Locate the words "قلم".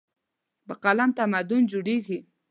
0.83-1.09